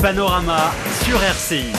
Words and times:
Panorama 0.00 0.70
sur 1.04 1.16
RCI. 1.20 1.72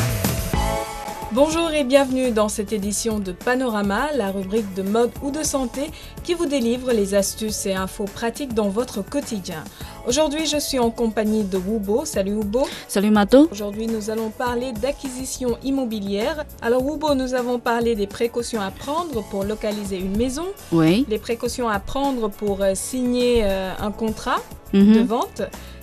Bonjour 1.32 1.72
et 1.72 1.86
bienvenue 1.86 2.32
dans 2.32 2.50
cette 2.50 2.74
édition 2.74 3.18
de 3.18 3.32
Panorama, 3.32 4.10
la 4.14 4.30
rubrique 4.32 4.74
de 4.74 4.82
mode 4.82 5.12
ou 5.24 5.32
de 5.32 5.42
santé 5.42 5.90
qui 6.26 6.34
vous 6.34 6.46
délivre 6.46 6.92
les 6.92 7.16
astuces 7.16 7.66
et 7.66 7.76
infos 7.76 8.04
pratiques 8.04 8.54
dans 8.54 8.68
votre 8.68 9.02
quotidien. 9.02 9.64
Aujourd'hui, 10.06 10.48
je 10.48 10.58
suis 10.58 10.80
en 10.80 10.92
compagnie 10.92 11.46
de 11.46 11.58
Wubo. 11.58 12.04
Salut 12.04 12.34
Wubo. 12.34 12.68
Salut 12.90 13.10
Mato. 13.10 13.48
Aujourd'hui, 13.54 13.88
nous 13.88 14.10
allons 14.10 14.32
parler 14.32 14.74
d'acquisition 14.74 15.58
immobilière. 15.64 16.44
Alors 16.62 16.84
Wubo, 16.86 17.16
nous 17.16 17.36
avons 17.36 17.58
parlé 17.58 17.96
des 17.96 18.08
précautions 18.08 18.60
à 18.60 18.70
prendre 18.72 19.24
pour 19.30 19.46
localiser 19.46 19.98
une 19.98 20.18
maison, 20.18 20.46
Oui. 20.74 21.06
les 21.08 21.20
précautions 21.20 21.70
à 21.70 21.80
prendre 21.80 22.28
pour 22.30 22.64
euh, 22.64 22.74
signer 22.76 23.44
euh, 23.46 23.72
un 23.80 23.92
contrat 23.92 24.40
Mhm. 24.74 24.94
de 24.94 25.00
vente 25.00 25.42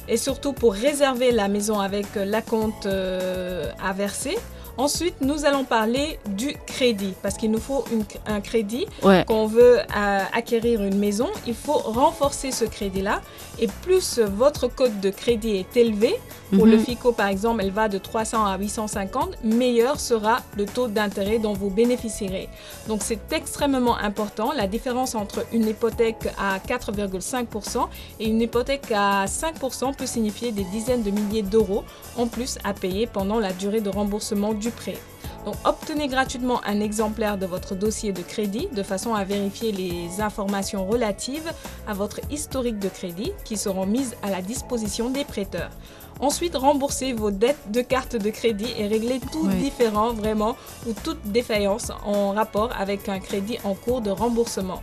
et 0.09 0.17
surtout 0.17 0.53
pour 0.53 0.75
réserver 0.75 1.33
la 1.33 1.49
maison 1.49 1.81
avec 1.81 2.07
euh, 2.17 2.25
la 2.25 2.43
compte 2.43 2.87
euh, 2.87 3.71
à 3.83 3.93
verser. 3.93 4.37
Ensuite, 4.79 5.15
nous 5.23 5.47
allons 5.47 5.65
parler 5.65 6.19
du 6.29 6.55
crédit 6.67 7.15
parce 7.23 7.37
qu'il 7.37 7.51
nous 7.51 7.61
faut 7.61 7.85
une- 7.91 8.05
un 8.27 8.41
crédit 8.43 8.87
Ouais. 9.03 9.25
qu'on 9.27 9.47
veut 9.47 9.79
euh, 9.79 10.19
acquérir 10.35 10.83
une 10.83 10.99
maison. 10.99 11.29
Il 11.47 11.55
faut 11.55 11.73
renforcer 11.79 12.51
ce 12.53 12.67
crédit-là 12.67 13.23
et 13.59 13.69
plus 13.83 14.19
votre 14.19 14.69
code 14.69 15.01
de 15.01 15.09
crédit 15.09 15.57
est 15.57 15.77
élevé, 15.79 16.15
pour 16.55 16.67
Mhm. 16.67 16.73
le 16.73 16.79
FICO 16.79 17.13
par 17.13 17.29
exemple, 17.29 17.63
elle 17.63 17.71
va 17.71 17.89
de 17.89 17.97
300 17.97 18.45
à 18.45 18.59
850, 18.59 19.31
meilleur 19.43 19.99
sera 19.99 20.41
le 20.57 20.67
taux 20.67 20.89
d'intérêt 20.89 21.39
dont 21.39 21.55
vous 21.55 21.71
bénéficierez. 21.71 22.49
Donc 22.87 23.01
c'est 23.03 23.33
extrêmement 23.33 23.97
important. 23.97 24.53
La 24.53 24.67
différence 24.67 25.15
entre 25.15 25.47
une 25.53 25.67
hypothèque 25.67 26.29
à 26.39 26.59
4,5% 26.59 27.89
et 28.21 28.27
une 28.29 28.43
hypothèque 28.43 28.93
à 28.95 29.27
5% 29.27 29.93
peut 29.95 30.07
signifier 30.07 30.53
des 30.53 30.65
dizaines 30.65 31.03
de 31.03 31.11
milliers 31.11 31.43
d'euros 31.43 31.83
en 32.19 32.27
plus 32.27 32.59
à 32.63 32.75
payer 32.75 33.07
pendant 33.07 33.39
la 33.39 33.53
durée 33.53 33.81
de 33.81 33.89
remboursement 33.89 34.53
du 34.53 34.66
prêt. 34.71 34.99
Donc 35.45 35.55
obtenez 35.65 36.09
gratuitement 36.09 36.61
un 36.65 36.81
exemplaire 36.81 37.39
de 37.39 37.47
votre 37.47 37.77
dossier 37.77 38.13
de 38.13 38.21
crédit 38.21 38.69
de 38.73 38.83
façon 38.83 39.15
à 39.15 39.23
vérifier 39.23 39.71
les 39.71 40.21
informations 40.21 40.85
relatives 40.85 41.53
à 41.87 41.95
votre 41.95 42.21
historique 42.33 42.81
de 42.81 42.89
crédit 42.89 43.33
qui 43.45 43.57
seront 43.57 43.87
mises 43.87 44.17
à 44.25 44.31
la 44.31 44.43
disposition 44.43 45.09
des 45.09 45.25
prêteurs. 45.25 45.71
Ensuite, 46.19 46.57
remboursez 46.57 47.13
vos 47.13 47.31
dettes 47.31 47.71
de 47.71 47.81
carte 47.81 48.17
de 48.17 48.31
crédit 48.31 48.73
et 48.77 48.89
réglez 48.89 49.21
tout 49.31 49.47
différent 49.49 50.13
vraiment 50.13 50.57
ou 50.89 50.95
toute 51.05 51.21
défaillance 51.27 51.93
en 52.05 52.33
rapport 52.33 52.71
avec 52.77 53.09
un 53.09 53.21
crédit 53.21 53.59
en 53.65 53.75
cours 53.75 54.01
de 54.01 54.11
remboursement. 54.11 54.83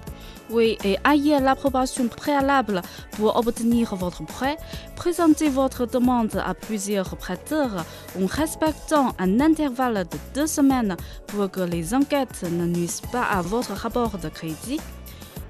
Oui, 0.49 0.77
et 0.83 0.97
ayez 1.09 1.39
l'approbation 1.39 2.07
préalable 2.07 2.81
pour 3.11 3.35
obtenir 3.37 3.95
votre 3.95 4.25
prêt. 4.25 4.57
Présentez 4.95 5.49
votre 5.49 5.85
demande 5.85 6.35
à 6.35 6.53
plusieurs 6.53 7.15
prêteurs 7.15 7.85
en 8.21 8.25
respectant 8.25 9.15
un 9.19 9.39
intervalle 9.39 10.05
de 10.05 10.17
deux 10.35 10.47
semaines 10.47 10.97
pour 11.27 11.49
que 11.49 11.61
les 11.61 11.93
enquêtes 11.93 12.43
ne 12.43 12.65
nuisent 12.65 13.01
pas 13.11 13.23
à 13.23 13.41
votre 13.41 13.71
rapport 13.71 14.17
de 14.17 14.29
crédit. 14.29 14.79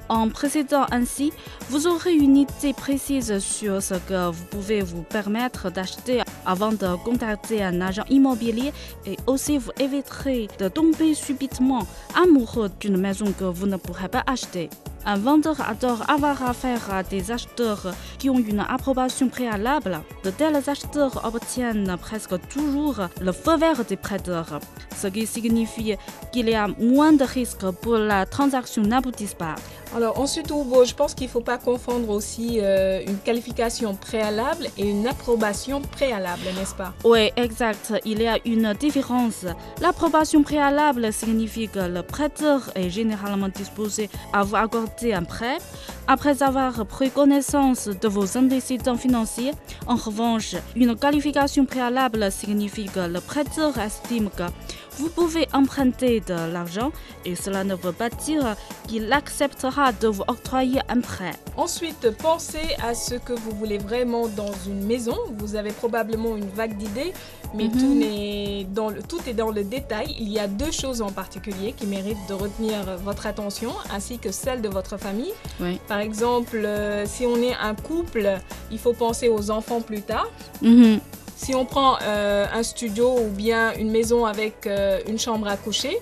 En 0.10 0.30
précédant 0.30 0.86
ainsi, 0.92 1.32
vous 1.70 1.88
aurez 1.88 2.14
une 2.14 2.38
idée 2.38 2.74
précise 2.76 3.40
sur 3.40 3.82
ce 3.82 3.96
que 3.96 4.30
vous 4.32 4.46
pouvez 4.46 4.82
vous 4.82 5.04
permettre 5.04 5.72
d'acheter 5.72 6.22
avant 6.46 6.72
de 6.72 6.96
contacter 7.04 7.64
un 7.64 7.82
agent 7.82 8.04
immobilier 8.10 8.74
et 9.06 9.18
aussi 9.28 9.58
vous 9.58 9.72
éviterez 9.80 10.48
de 10.60 10.68
tomber 10.68 11.14
subitement 11.14 11.88
amoureux 12.22 12.70
d'une 12.80 12.98
maison 12.98 13.32
que 13.32 13.46
vous 13.46 13.66
ne 13.66 13.78
pourrez 13.78 14.10
pas 14.10 14.24
acheter. 14.28 14.70
Un 15.06 15.18
vendeur 15.18 15.60
adore 15.60 16.10
avoir 16.10 16.44
affaire 16.44 16.94
à 16.94 17.04
des 17.04 17.32
acheteurs 17.32 17.94
qui 18.20 18.30
ont 18.30 18.40
une 18.40 18.62
approbation 18.62 19.28
préalable. 19.28 20.00
De 20.24 20.30
tels 20.30 20.70
acheteurs 20.70 21.26
obtiennent 21.26 21.98
presque 22.00 22.40
toujours 22.48 23.02
le 23.20 23.34
feu 23.34 23.58
vert 23.58 23.84
des 23.84 23.98
prêteurs, 23.98 24.60
ce 24.96 25.08
qui 25.08 25.28
signifie 25.28 25.96
qu'il 26.32 26.48
y 26.48 26.56
a 26.56 26.68
moins 26.80 27.12
de 27.12 27.26
risques 27.26 27.70
pour 27.82 27.98
la 27.98 28.26
transaction 28.26 28.84
n'aboutisse 28.84 29.34
pas. 29.34 29.56
Alors 29.96 30.20
ensuite, 30.20 30.50
Hugo, 30.50 30.86
je 30.86 30.96
pense 30.96 31.14
qu'il 31.14 31.28
ne 31.28 31.32
faut 31.32 31.42
pas 31.42 31.60
confondre 31.60 32.10
aussi 32.10 32.60
euh, 32.60 33.02
une 33.06 33.20
qualification 33.20 33.94
préalable 33.94 34.66
et 34.76 34.90
une 34.90 35.06
approbation 35.06 35.82
préalable, 35.82 36.42
n'est-ce 36.58 36.74
pas? 36.74 36.94
Oui, 37.04 37.30
exact. 37.36 37.94
Il 38.04 38.20
y 38.20 38.28
a 38.28 38.40
une 38.44 38.74
différence. 38.74 39.46
L'approbation 39.82 40.42
préalable 40.42 41.14
signifie 41.14 41.70
que 41.70 41.80
le 41.80 42.02
prêteur 42.02 42.72
est 42.74 42.90
généralement 42.90 43.50
disposé 43.50 44.10
à 44.34 44.44
vous 44.44 44.56
accorder 44.56 45.14
un 45.14 45.24
prêt 45.24 45.58
après 46.08 46.44
avoir 46.44 46.86
pris 46.86 47.10
connaissance 47.12 47.88
de 47.88 48.08
vos 48.08 48.38
antécédents 48.38 48.98
financiers. 48.98 49.52
En 49.88 49.96
revanche, 49.96 50.56
une 50.76 50.96
qualification 50.96 51.66
préalable 51.66 52.32
signifie 52.32 52.86
que 52.86 53.00
le 53.02 53.20
prêteur 53.22 53.78
estime 53.78 54.30
que 54.30 54.44
vous 54.98 55.10
pouvez 55.10 55.48
emprunter 55.54 56.20
de 56.20 56.52
l'argent 56.54 56.92
et 57.26 57.36
cela 57.36 57.64
ne 57.64 57.74
veut 57.74 57.94
pas 57.94 58.10
dire 58.10 58.56
qu'il 58.88 59.12
acceptera 59.12 59.92
de 59.92 60.08
vous 60.08 60.22
octroyer 60.28 60.82
un 60.88 61.02
prêt. 61.02 61.32
Ensuite, 61.58 62.12
pensez 62.20 62.76
à 62.84 62.94
ce 62.94 63.16
que 63.16 63.34
vous 63.34 63.52
voulez 63.52 63.80
vraiment 63.80 64.28
dans 64.28 64.52
une 64.68 64.86
maison. 64.86 65.18
Vous 65.40 65.56
avez 65.56 65.72
probablement 65.72 66.36
une 66.36 66.48
vague 66.50 66.78
d'idées, 66.78 67.12
mais 67.56 67.66
Mhm. 67.66 67.72
tout, 67.80 67.94
n'est 67.96 68.68
dans 68.72 68.90
le, 68.90 69.02
tout 69.02 69.20
est 69.28 69.34
dans 69.34 69.50
le 69.50 69.64
détail. 69.64 70.16
Il 70.20 70.30
y 70.30 70.38
a 70.40 70.48
deux 70.48 70.72
choses 70.72 71.02
en 71.02 71.12
particulier 71.12 71.74
qui 71.76 71.88
méritent 71.88 72.28
de 72.30 72.34
retenir 72.36 72.78
votre 73.04 73.26
attention, 73.26 73.72
ainsi 73.92 74.20
que 74.20 74.32
celle 74.32 74.62
de 74.62 74.70
votre 74.70 74.98
famille. 74.98 75.34
Oui. 75.60 75.80
Par 75.94 76.00
exemple, 76.00 76.58
euh, 76.66 77.06
si 77.06 77.24
on 77.28 77.36
est 77.36 77.54
un 77.54 77.76
couple, 77.76 78.40
il 78.72 78.80
faut 78.80 78.94
penser 78.94 79.30
aux 79.30 79.52
enfants 79.52 79.80
plus 79.80 80.02
tard. 80.02 80.28
Mhm. 80.64 81.00
Si 81.36 81.54
on 81.54 81.66
prend 81.66 81.98
euh, 82.02 82.48
un 82.52 82.64
studio 82.64 83.16
ou 83.20 83.30
bien 83.30 83.74
une 83.78 83.92
maison 83.92 84.26
avec 84.26 84.66
euh, 84.66 85.00
une 85.08 85.20
chambre 85.20 85.48
à 85.48 85.56
coucher, 85.56 86.00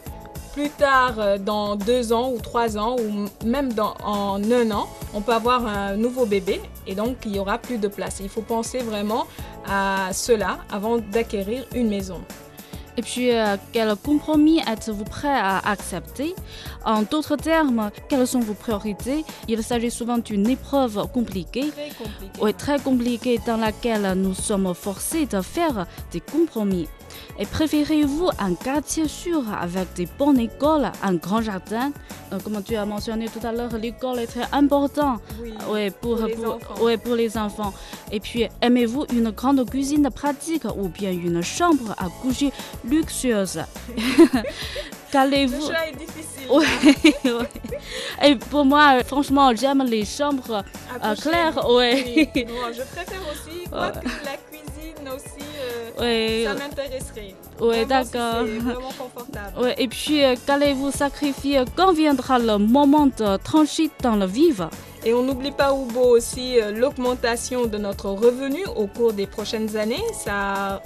plus 0.53 0.69
tard, 0.69 1.39
dans 1.39 1.75
deux 1.75 2.13
ans 2.13 2.31
ou 2.31 2.39
trois 2.39 2.77
ans, 2.77 2.95
ou 2.97 3.45
même 3.45 3.73
dans, 3.73 3.95
en 4.05 4.41
un 4.41 4.71
an, 4.71 4.87
on 5.13 5.19
peut 5.19 5.33
avoir 5.33 5.67
un 5.67 5.97
nouveau 5.97 6.25
bébé 6.25 6.61
et 6.87 6.95
donc 6.95 7.17
il 7.25 7.35
y 7.35 7.39
aura 7.39 7.57
plus 7.57 7.77
de 7.77 7.89
place. 7.89 8.21
Il 8.21 8.29
faut 8.29 8.43
penser 8.43 8.77
vraiment 8.79 9.27
à 9.69 10.13
cela 10.13 10.59
avant 10.71 10.99
d'acquérir 10.99 11.65
une 11.75 11.89
maison. 11.89 12.21
Et 12.97 13.01
puis, 13.01 13.31
euh, 13.31 13.55
quel 13.71 13.95
compromis 13.95 14.59
êtes-vous 14.67 15.05
prêt 15.05 15.29
à 15.33 15.59
accepter? 15.69 16.35
En 16.85 17.03
d'autres 17.03 17.37
termes, 17.37 17.89
quelles 18.09 18.27
sont 18.27 18.39
vos 18.41 18.53
priorités? 18.53 19.23
Il 19.47 19.63
s'agit 19.63 19.89
souvent 19.91 20.17
d'une 20.17 20.47
épreuve 20.49 21.07
compliquée, 21.13 21.69
Très 21.71 21.89
compliqué. 21.89 22.39
oui, 22.41 22.53
très 22.53 22.79
compliquée 22.79 23.39
dans 23.47 23.57
laquelle 23.57 24.13
nous 24.17 24.33
sommes 24.33 24.73
forcés 24.73 25.25
de 25.25 25.41
faire 25.41 25.85
des 26.11 26.19
compromis. 26.19 26.87
Et 27.39 27.45
préférez-vous 27.45 28.29
un 28.39 28.55
quartier 28.55 29.07
sûr 29.07 29.43
avec 29.59 29.93
des 29.95 30.07
bonnes 30.17 30.39
écoles, 30.39 30.91
un 31.03 31.15
grand 31.15 31.41
jardin? 31.41 31.91
Euh, 32.31 32.39
Comme 32.43 32.61
tu 32.63 32.75
as 32.75 32.85
mentionné 32.85 33.27
tout 33.27 33.45
à 33.45 33.51
l'heure, 33.51 33.75
l'école 33.77 34.19
est 34.19 34.27
très 34.27 34.47
importante. 34.53 35.19
Oui. 35.69 35.89
Pour, 36.01 36.17
Pour 36.17 36.27
les 36.27 36.35
pour- 36.35 36.55
enfants. 36.55 36.83
ouais, 36.83 36.97
pour 36.97 37.15
les 37.15 37.37
enfants. 37.37 37.73
Et 38.11 38.19
puis, 38.19 38.47
aimez-vous 38.61 39.05
une 39.13 39.31
grande 39.31 39.69
cuisine 39.69 40.09
pratique 40.09 40.63
ou 40.77 40.87
bien 40.87 41.11
une 41.11 41.41
chambre 41.41 41.93
à 41.97 42.07
coucher 42.21 42.51
luxueuse 42.83 43.61
Le 43.97 44.43
Qu'allez-vous 45.11 45.61
choix 45.61 45.87
est 45.87 45.97
difficile. 45.97 46.49
Ouais, 46.49 47.31
ouais. 47.31 48.29
Et 48.29 48.35
pour 48.37 48.63
moi, 48.63 48.93
euh, 48.95 49.03
franchement, 49.03 49.53
j'aime 49.53 49.83
les 49.83 50.05
chambres 50.05 50.63
euh, 51.03 51.15
claires. 51.15 51.69
Ouais. 51.69 52.29
Oui. 52.33 52.45
Bon, 52.45 52.71
je 52.71 52.81
préfère 52.83 53.21
aussi, 53.29 53.65
la 53.73 54.37
cuisine 54.49 55.09
aussi, 55.13 55.41
euh, 55.99 56.45
ça 56.45 56.53
m'intéresserait. 56.53 57.35
si 57.59 57.85
d'accord. 57.85 58.45
Vraiment 58.45 58.91
confortable. 58.97 59.59
Ouais, 59.59 59.75
et 59.77 59.87
puis, 59.87 60.23
euh, 60.23 60.35
qu'allez-vous 60.45 60.91
sacrifier? 60.91 61.63
Quand 61.75 61.93
viendra 61.93 62.39
le 62.39 62.57
moment 62.57 63.07
de 63.07 63.37
trancher 63.37 63.89
dans 64.01 64.15
le 64.15 64.25
vif 64.25 64.61
Et 65.05 65.13
on 65.13 65.23
n'oublie 65.23 65.51
pas, 65.51 65.71
Hugo, 65.73 66.17
aussi 66.17 66.59
euh, 66.59 66.71
l'augmentation 66.71 67.65
de 67.65 67.77
notre 67.77 68.09
revenu 68.09 68.63
au 68.75 68.87
cours 68.87 69.13
des 69.13 69.27
prochaines 69.27 69.75
années. 69.77 70.03
Ça 70.23 70.81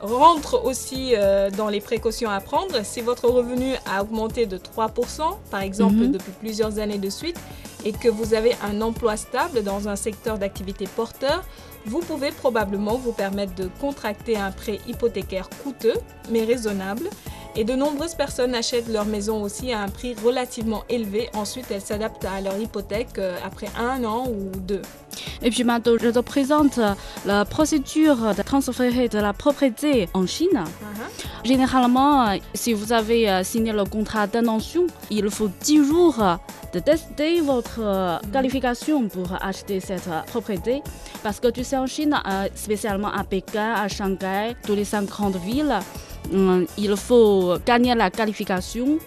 rentre 0.00 0.64
aussi 0.64 1.14
euh, 1.14 1.50
dans 1.50 1.68
les 1.68 1.80
précautions 1.80 2.30
à 2.30 2.40
prendre. 2.40 2.84
Si 2.84 3.00
votre 3.00 3.28
revenu 3.28 3.74
a 3.90 4.02
augmenté 4.02 4.46
de 4.46 4.58
3%, 4.58 5.38
par 5.50 5.60
exemple, 5.62 5.94
Mhm. 5.96 6.12
depuis 6.12 6.32
plusieurs 6.32 6.78
années 6.78 6.98
de 6.98 7.10
suite, 7.10 7.38
et 7.84 7.92
que 7.92 8.08
vous 8.08 8.34
avez 8.34 8.54
un 8.64 8.80
emploi 8.80 9.16
stable 9.16 9.62
dans 9.62 9.88
un 9.88 9.96
secteur 9.96 10.38
d'activité 10.38 10.86
porteur, 10.96 11.44
vous 11.86 12.00
pouvez 12.00 12.32
probablement 12.32 12.96
vous 12.96 13.12
permettre 13.12 13.54
de 13.54 13.68
contracter 13.80 14.36
un 14.36 14.50
prêt 14.50 14.80
hypothécaire 14.88 15.48
coûteux, 15.62 15.94
mais 16.30 16.42
raisonnable. 16.44 17.08
Et 17.58 17.64
de 17.64 17.74
nombreuses 17.74 18.14
personnes 18.14 18.54
achètent 18.54 18.88
leur 18.88 19.06
maison 19.06 19.42
aussi 19.42 19.72
à 19.72 19.80
un 19.80 19.88
prix 19.88 20.14
relativement 20.22 20.84
élevé. 20.90 21.30
Ensuite, 21.34 21.70
elles 21.70 21.80
s'adaptent 21.80 22.26
à 22.26 22.42
leur 22.42 22.58
hypothèque 22.58 23.16
euh, 23.18 23.38
après 23.42 23.68
un 23.78 24.04
an 24.04 24.26
ou 24.28 24.54
deux. 24.58 24.82
Et 25.40 25.50
puis 25.50 25.64
maintenant, 25.64 25.94
je 25.98 26.10
te 26.10 26.18
présente 26.18 26.78
la 27.24 27.46
procédure 27.46 28.34
de 28.34 28.42
transférer 28.42 29.08
de 29.08 29.18
la 29.18 29.32
propriété 29.32 30.06
en 30.12 30.26
Chine. 30.26 30.50
Uh-huh. 30.52 31.46
Généralement, 31.46 32.36
si 32.52 32.74
vous 32.74 32.92
avez 32.92 33.30
euh, 33.30 33.42
signé 33.42 33.72
le 33.72 33.84
contrat 33.84 34.26
d'intention, 34.26 34.86
il 35.08 35.30
faut 35.30 35.48
10 35.62 35.84
jours 35.88 36.22
de 36.74 36.78
tester 36.78 37.40
votre 37.40 37.80
euh, 37.80 38.18
qualification 38.34 39.08
pour 39.08 39.32
acheter 39.40 39.80
cette 39.80 40.10
propriété. 40.26 40.82
Parce 41.22 41.40
que 41.40 41.48
tu 41.48 41.64
sais, 41.64 41.78
en 41.78 41.86
Chine, 41.86 42.14
spécialement 42.54 43.10
à 43.10 43.24
Pékin, 43.24 43.72
à 43.72 43.88
Shanghai, 43.88 44.54
toutes 44.62 44.76
les 44.76 44.84
cinq 44.84 45.06
grandes 45.06 45.36
villes, 45.36 45.78
hum, 46.32 46.66
il 46.78 46.96
faut 46.96 47.56
gagner 47.64 47.94
la 47.94 48.10
qualification. 48.10 48.98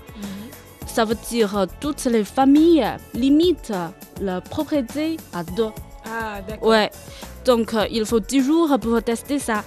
Ça 0.88 1.06
veut 1.06 1.18
dire 1.30 1.58
euh, 1.58 1.66
toutes 1.80 2.06
les 2.06 2.24
familles 2.24 2.86
limitent 3.14 3.74
la 4.22 4.42
propriété 4.42 5.18
à 5.34 5.44
deux. 5.44 5.70
Ah, 6.06 6.42
d'accord. 6.48 6.68
Ouais. 6.70 6.90
Donc, 7.46 7.74
euh, 7.74 7.86
il 7.92 8.06
faut 8.06 8.20
10 8.20 8.44
jours 8.44 8.78
pour 8.82 9.02
tester 9.04 9.40
ça. 9.40 9.64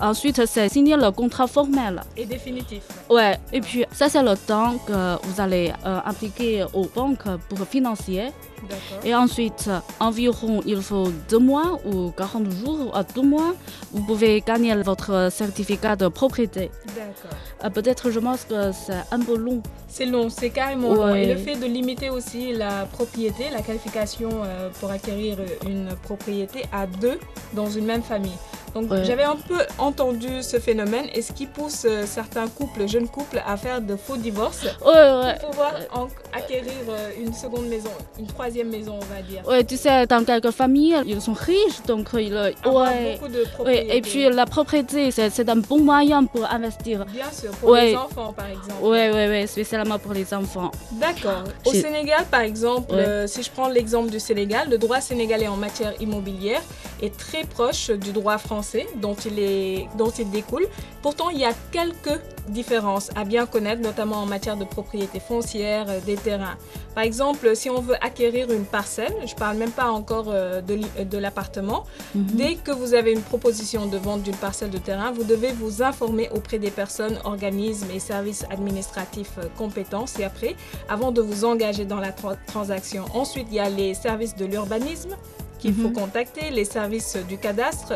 Ensuite, 0.00 0.44
c'est 0.46 0.68
signer 0.68 0.96
le 0.96 1.10
contrat 1.10 1.46
formel. 1.46 2.02
Et 2.16 2.26
définitif. 2.26 2.82
Ouais. 3.08 3.38
Et 3.52 3.60
puis, 3.60 3.84
ça, 3.92 4.08
c'est 4.08 4.22
le 4.22 4.36
temps 4.36 4.76
que 4.86 5.24
vous 5.26 5.40
allez 5.40 5.72
euh, 5.86 6.00
appliquer 6.04 6.64
aux 6.72 6.86
banques 6.86 7.24
pour 7.48 7.66
financier. 7.66 8.30
D'accord. 8.62 9.04
Et 9.04 9.14
ensuite, 9.14 9.68
environ, 10.00 10.62
il 10.66 10.80
faut 10.80 11.08
deux 11.28 11.38
mois 11.38 11.78
ou 11.84 12.10
40 12.12 12.50
jours 12.50 12.90
à 12.96 13.02
deux 13.02 13.22
mois, 13.22 13.54
vous 13.92 14.02
pouvez 14.02 14.40
gagner 14.40 14.74
votre 14.76 15.28
certificat 15.30 15.96
de 15.96 16.08
propriété. 16.08 16.70
D'accord. 16.96 17.36
Euh, 17.62 17.70
Peut-être, 17.70 18.10
je 18.10 18.18
pense 18.20 18.44
que 18.44 18.72
c'est 18.72 19.02
un 19.10 19.20
peu 19.20 19.36
long. 19.36 19.62
C'est 19.86 20.06
long, 20.06 20.30
c'est 20.30 20.50
carrément 20.50 20.94
long. 20.94 21.14
Et 21.14 21.26
le 21.26 21.36
fait 21.36 21.56
de 21.56 21.66
limiter 21.66 22.08
aussi 22.10 22.52
la 22.54 22.86
propriété, 22.86 23.44
la 23.52 23.60
qualification 23.60 24.30
euh, 24.44 24.70
pour 24.80 24.90
acquérir 24.90 25.36
une 25.66 25.88
propriété 26.02 26.64
à 26.72 26.86
deux 26.86 27.18
dans 27.52 27.68
une 27.70 27.84
même 27.84 28.02
famille. 28.02 28.38
Donc 28.74 28.90
Ouais. 28.90 29.04
j'avais 29.04 29.22
un 29.22 29.36
peu 29.36 29.58
entendu 29.78 30.42
ce 30.42 30.58
phénomène 30.58 31.06
et 31.14 31.22
ce 31.22 31.32
qui 31.32 31.46
pousse 31.46 31.84
euh, 31.84 32.04
certains 32.06 32.48
couples, 32.48 32.88
jeunes 32.88 33.08
couples, 33.08 33.40
à 33.46 33.56
faire 33.56 33.80
de 33.80 33.94
faux 33.96 34.16
divorces 34.16 34.64
Ouais, 34.84 34.92
ouais. 34.92 35.36
pour 35.40 35.50
pouvoir 35.50 35.74
en- 35.94 36.08
acquérir 36.36 36.72
euh, 36.88 37.10
une 37.24 37.32
seconde 37.32 37.66
maison, 37.68 37.90
une 38.18 38.26
troisième 38.26 38.68
maison, 38.70 38.94
on 39.00 39.14
va 39.14 39.22
dire. 39.22 39.42
Ouais, 39.46 39.62
tu 39.64 39.76
sais, 39.76 40.06
dans 40.06 40.24
quelques 40.24 40.50
familles, 40.50 40.96
ils 41.06 41.20
sont 41.20 41.34
riches, 41.34 41.82
donc 41.86 42.08
euh, 42.14 42.20
ils... 42.20 42.34
Ouais. 42.34 43.12
beaucoup 43.14 43.28
de 43.32 43.38
Ouais, 43.38 43.46
propriétés. 43.54 43.96
et 43.96 44.00
puis 44.02 44.28
la 44.30 44.46
propriété, 44.46 45.10
c'est 45.12 45.48
un 45.48 45.56
bon 45.56 45.80
moyen 45.80 46.24
pour 46.24 46.44
investir. 46.50 47.04
Bien 47.06 47.30
sûr, 47.30 47.50
pour 47.52 47.74
les 47.76 47.94
enfants 47.94 48.32
par 48.32 48.46
exemple. 48.46 48.82
Ouais, 48.82 49.10
ouais, 49.12 49.28
ouais, 49.28 49.46
spécialement 49.46 49.98
pour 49.98 50.12
les 50.14 50.34
enfants. 50.34 50.70
D'accord. 50.92 51.44
Au 51.64 51.72
Sénégal, 51.72 52.24
par 52.30 52.40
exemple, 52.40 52.92
euh, 52.94 53.26
si 53.28 53.42
je 53.42 53.50
prends 53.50 53.68
l'exemple 53.68 54.10
du 54.10 54.18
Sénégal, 54.18 54.68
le 54.70 54.78
droit 54.78 55.00
sénégalais 55.00 55.46
en 55.48 55.56
matière 55.56 55.92
immobilière 56.00 56.62
est 57.02 57.16
très 57.16 57.44
proche 57.44 57.90
du 57.90 58.10
droit 58.12 58.38
français 58.38 58.63
dont 58.96 59.14
il, 59.26 59.38
est, 59.38 59.88
dont 59.96 60.10
il 60.10 60.30
découle. 60.30 60.66
Pourtant, 61.02 61.30
il 61.30 61.38
y 61.38 61.44
a 61.44 61.52
quelques 61.72 62.20
différences 62.48 63.10
à 63.16 63.24
bien 63.24 63.46
connaître, 63.46 63.80
notamment 63.82 64.16
en 64.16 64.26
matière 64.26 64.56
de 64.56 64.64
propriété 64.64 65.18
foncière 65.20 65.86
euh, 65.88 66.00
des 66.04 66.16
terrains. 66.16 66.56
Par 66.94 67.04
exemple, 67.04 67.56
si 67.56 67.70
on 67.70 67.80
veut 67.80 67.96
acquérir 68.04 68.50
une 68.52 68.64
parcelle, 68.66 69.14
je 69.26 69.34
parle 69.34 69.56
même 69.56 69.70
pas 69.70 69.90
encore 69.90 70.26
euh, 70.28 70.60
de, 70.60 70.74
l'i- 70.74 71.04
de 71.04 71.18
l'appartement, 71.18 71.84
Mhm. 72.14 72.24
Dès 72.34 72.54
que 72.56 72.70
vous 72.70 72.94
avez 72.94 73.12
une 73.12 73.22
proposition 73.22 73.86
de 73.86 73.96
vente 73.98 74.22
d'une 74.22 74.36
parcelle 74.36 74.70
de 74.70 74.78
terrain, 74.78 75.10
vous 75.12 75.24
devez 75.24 75.52
vous 75.52 75.82
informer 75.82 76.28
auprès 76.34 76.58
des 76.58 76.70
personnes, 76.70 77.18
organismes 77.24 77.88
et 77.92 77.98
services 77.98 78.44
administratifs 78.50 79.32
euh, 79.38 79.46
compétents 79.58 80.04
et 80.18 80.24
après, 80.24 80.54
avant 80.88 81.10
de 81.12 81.20
vous 81.20 81.44
engager 81.44 81.84
dans 81.84 81.98
la 82.00 82.10
tra- 82.12 82.36
transaction. 82.46 83.04
Ensuite, 83.14 83.46
il 83.50 83.56
y 83.56 83.60
a 83.60 83.68
les 83.68 83.94
services 83.94 84.36
de 84.36 84.44
l'urbanisme 84.44 85.16
qu'il 85.64 85.74
faut 85.74 85.88
Mhm. 85.88 85.94
contacter, 85.94 86.50
les 86.50 86.66
services 86.66 87.16
du 87.26 87.38
cadastre. 87.38 87.94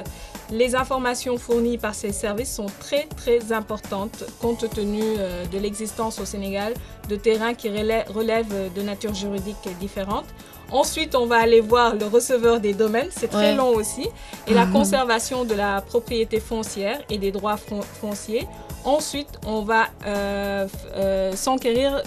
Les 0.51 0.75
informations 0.75 1.37
fournies 1.37 1.77
par 1.77 1.95
ces 1.95 2.13
services 2.13 2.55
sont 2.55 2.71
très 2.81 3.05
très 3.15 3.53
importantes 3.53 4.25
compte 4.41 4.65
tenu 4.71 5.03
euh, 5.03 5.45
de 5.45 5.59
l'existence 5.59 6.19
au 6.19 6.25
Sénégal 6.25 6.73
de 7.11 7.17
terrains 7.17 7.53
qui 7.53 7.69
relè- 7.69 8.11
relèvent 8.11 8.73
de 8.75 8.81
nature 8.83 9.13
juridique 9.15 9.69
différente. 9.79 10.25
Ensuite, 10.73 11.15
on 11.15 11.27
va 11.27 11.37
aller 11.37 11.61
voir 11.61 11.95
le 11.95 12.07
receveur 12.07 12.59
des 12.61 12.73
domaines, 12.73 13.09
c'est 13.11 13.29
très 13.29 13.51
Ouais. 13.51 13.55
long 13.55 13.69
aussi, 13.75 14.09
et 14.47 14.55
la 14.55 14.65
Mhm. 14.65 14.73
conservation 14.73 15.45
de 15.45 15.55
la 15.55 15.83
propriété 15.83 16.41
foncière 16.41 16.99
et 17.11 17.19
des 17.19 17.33
droits 17.33 17.59
fonciers. 18.01 18.47
Ensuite, 18.85 19.33
on 19.47 19.61
va 19.63 19.83
euh, 20.07 20.67
euh, 20.97 21.33
s'enquérir 21.37 22.03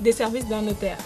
des 0.00 0.12
services 0.12 0.46
d'un 0.46 0.62
notaire. 0.62 0.98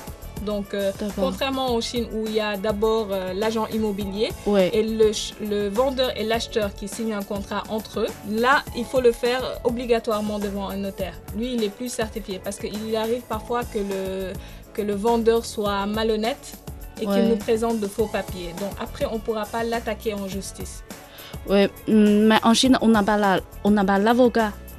Donc, 0.47 0.73
euh, 0.73 0.93
contrairement 1.17 1.75
en 1.75 1.81
Chine 1.81 2.07
où 2.15 2.25
il 2.27 2.35
y 2.35 2.41
a 2.41 2.57
d'abord 2.57 3.09
euh, 3.11 3.33
l'agent 3.35 3.67
immobilier 3.67 4.29
Ouais. 4.47 4.71
et 4.73 4.83
le, 4.83 5.69
vendeur 5.69 6.11
et 6.17 6.25
l'acheteur 6.25 6.73
qui 6.73 6.87
signent 6.89 7.15
un 7.15 7.23
contrat 7.23 7.65
entre 7.69 8.01
eux, 8.01 8.07
là, 8.31 8.63
il 8.77 8.85
faut 8.85 9.01
le 9.01 9.13
faire 9.13 9.43
obligatoirement 9.65 10.39
devant 10.39 10.69
un 10.69 10.77
notaire. 10.77 11.15
Lui, 11.37 11.55
il 11.55 11.65
est 11.65 11.69
plus 11.81 11.91
certifié 11.93 12.41
parce 12.43 12.57
qu'il 12.59 12.95
arrive 12.97 13.23
parfois 13.29 13.63
que 13.65 13.79
le, 13.79 14.33
que 14.73 14.83
le 14.83 14.95
vendeur 14.95 15.45
soit 15.45 15.85
malhonnête 15.87 16.47
et 17.01 17.07
Ouais. 17.07 17.15
qu'il 17.15 17.29
nous 17.29 17.37
présente 17.37 17.79
de 17.81 17.89
faux 17.89 18.07
papiers. 18.19 18.55
Donc 18.61 18.71
après, 18.81 19.05
on 19.11 19.15
ne 19.17 19.19
pourra 19.27 19.45
pas 19.45 19.63
l'attaquer 19.65 20.15
en 20.15 20.27
justice. 20.29 20.83
Ouais, 21.49 21.69
hum, 21.89 22.27
mais 22.29 22.39
en 22.43 22.55
Chine, 22.55 22.79
on 22.81 22.89
n'a 22.89 23.03
pas 23.03 23.19
la- 23.19 23.41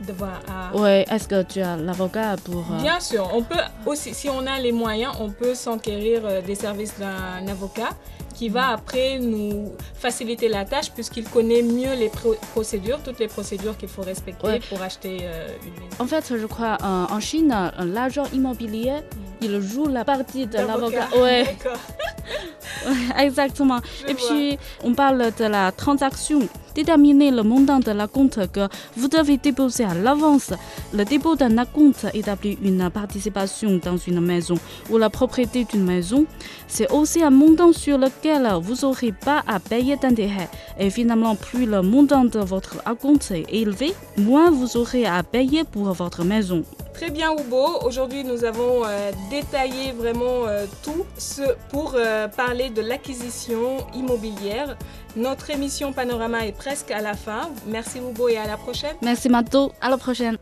Devant, 0.05 0.27
à- 0.47 0.75
Ouais, 0.77 1.05
est-ce 1.09 1.27
que 1.27 1.41
tu 1.43 1.59
as 1.61 1.75
l'avocat 1.77 2.35
pour... 2.43 2.63
euh, 2.71 2.81
Bien 2.81 2.99
sûr, 2.99 3.27
on 3.33 3.41
peut 3.41 3.55
aussi, 3.85 4.13
si 4.13 4.29
on 4.29 4.45
a 4.45 4.59
les 4.59 4.71
moyens, 4.71 5.13
on 5.19 5.29
peut 5.31 5.55
s'enquérir 5.55 6.21
euh, 6.25 6.41
des 6.41 6.55
services 6.55 6.93
d'un 6.99 7.47
avocat 7.47 7.89
qui 8.35 8.49
va 8.49 8.67
après 8.69 9.17
nous 9.17 9.71
faciliter 9.95 10.47
la 10.49 10.63
tâche 10.65 10.91
puisqu'il 10.91 11.23
connaît 11.27 11.63
mieux 11.63 11.95
les 11.95 12.09
pro- 12.09 12.35
procédures, 12.53 12.99
toutes 13.03 13.17
les 13.17 13.27
procédures 13.27 13.75
qu'il 13.75 13.89
faut 13.89 14.03
respecter 14.03 14.45
Ouais. 14.45 14.59
pour 14.69 14.79
acheter 14.83 15.17
euh, 15.23 15.47
une 15.65 15.73
maison. 15.73 15.95
En 15.97 16.05
fait, 16.05 16.37
je 16.37 16.45
crois, 16.45 16.77
euh, 16.83 17.05
en 17.15 17.19
Chine, 17.19 17.51
euh, 17.51 17.83
l'agent 17.85 18.25
immobilier, 18.33 18.97
il 19.41 19.59
joue 19.61 19.87
la 19.87 20.05
partie 20.05 20.45
de 20.45 20.57
l'avocat. 20.59 21.07
Ouais. 21.19 21.55
exactement. 23.17 23.79
Je 24.01 24.11
Et 24.11 24.13
vois. 24.13 24.27
puis, 24.27 24.57
on 24.83 24.93
parle 24.93 25.31
de 25.37 25.45
la 25.45 25.71
transaction. 25.71 26.47
Déterminer 26.75 27.31
le 27.31 27.41
montant 27.41 27.79
de 27.79 27.89
la 27.89 28.05
compte 28.05 28.39
que 28.51 28.67
vous 28.95 29.07
devez 29.07 29.37
déposer 29.37 29.83
à 29.83 29.95
l'avance. 29.95 30.53
Le 30.93 31.05
dépôt 31.05 31.35
d'un 31.35 31.65
compte 31.65 32.05
établit 32.13 32.57
une 32.61 32.87
participation 32.91 33.79
dans 33.83 33.97
une 33.97 34.21
maison 34.21 34.55
ou 34.91 34.99
la 34.99 35.09
propriété 35.09 35.65
d'une 35.65 35.83
maison. 35.83 36.27
C'est 36.67 36.91
aussi 36.91 37.23
un 37.23 37.31
montant 37.31 37.73
sur 37.73 37.97
lequel 37.97 38.47
vous 38.61 38.75
n'aurez 38.83 39.11
pas 39.11 39.43
à 39.47 39.59
payer 39.59 39.95
d'intérêt. 39.95 40.49
Et 40.79 40.91
finalement, 40.91 41.35
plus 41.35 41.65
le 41.65 41.81
montant 41.81 42.25
de 42.25 42.39
votre 42.39 42.83
compte 43.01 43.31
est 43.31 43.45
élevé, 43.49 43.95
moins 44.17 44.51
vous 44.51 44.77
aurez 44.77 45.07
à 45.07 45.23
payer 45.23 45.63
pour 45.63 45.91
votre 45.93 46.23
maison. 46.23 46.63
Très 46.97 47.11
bien, 47.11 47.31
Hugo. 47.31 47.79
Aujourd'hui, 47.85 48.23
nous 48.23 48.43
avons 48.43 48.83
euh, 48.83 49.11
détaillé 49.29 49.91
vraiment 49.91 50.47
euh, 50.47 50.65
tout 50.81 51.05
ce 51.15 51.43
pour 51.69 51.93
euh, 51.95 52.27
parler 52.27 52.71
de 52.71 52.81
l'acquisition 52.81 53.85
immobilière. 53.93 54.75
Notre 55.15 55.51
émission 55.51 55.93
Panorama 55.93 56.47
est 56.47 56.57
presque 56.57 56.89
à 56.89 57.01
la 57.01 57.13
fin. 57.13 57.51
Merci, 57.67 57.99
Hugo, 57.99 58.29
et 58.29 58.37
à 58.37 58.47
la 58.47 58.57
prochaine. 58.57 58.95
Merci 59.03 59.29
Mato, 59.29 59.71
à 59.79 59.91
la 59.91 59.97
prochaine. 59.97 60.39